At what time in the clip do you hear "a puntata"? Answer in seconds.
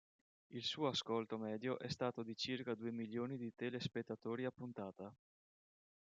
4.45-5.15